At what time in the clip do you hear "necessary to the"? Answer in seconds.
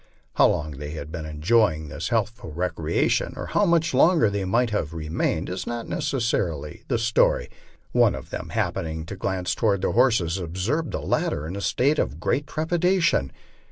5.87-6.97